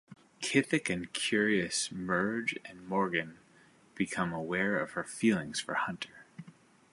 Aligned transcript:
Kithic 0.41 0.89
and 0.89 1.15
Cirrus 1.15 1.91
merge 1.91 2.57
and 2.65 2.87
Morgan 2.87 3.37
becomes 3.93 4.33
aware 4.33 4.79
of 4.79 4.93
her 4.93 5.03
feelings 5.03 5.59
for 5.59 5.75
Hunter. 5.75 6.23